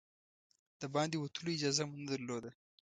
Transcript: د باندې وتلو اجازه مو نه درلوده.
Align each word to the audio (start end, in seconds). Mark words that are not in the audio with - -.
د 0.81 0.83
باندې 0.95 1.15
وتلو 1.19 1.49
اجازه 1.55 1.83
مو 1.87 1.95
نه 2.01 2.05
درلوده. 2.11 2.51